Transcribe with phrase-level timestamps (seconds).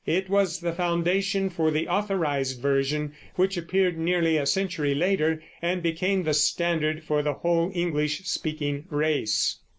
[0.07, 5.83] It was the foundation for the Authorized Version, which appeared nearly a century later and
[5.83, 9.57] became the standard for the whole English speaking race.